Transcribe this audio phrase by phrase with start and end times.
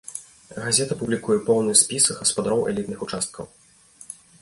[0.67, 3.45] Газета публікуе поўны спіс гаспадароў элітных участкаў.